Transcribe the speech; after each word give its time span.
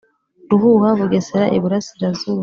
Ruhuha 0.49 0.89
Bugesera 0.99 1.45
Iburasirazuba 1.57 2.39